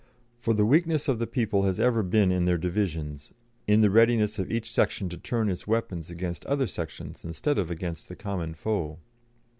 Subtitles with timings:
[0.35, 3.31] For the weakness of the people has ever been in their divisions,
[3.67, 7.69] in the readiness of each section to turn its weapons against other sections instead of
[7.69, 8.97] against the common foe.